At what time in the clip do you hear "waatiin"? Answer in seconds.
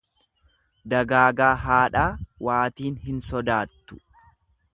2.49-2.97